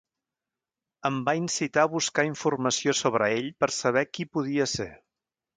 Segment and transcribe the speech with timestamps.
[1.09, 4.93] Em va incitar a buscar informació sobre ell per saber qui podia ser.